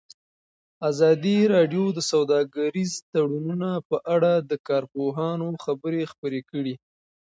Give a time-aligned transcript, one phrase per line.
[0.89, 6.73] ازادي راډیو د سوداګریز تړونونه په اړه د کارپوهانو خبرې خپرې کړي.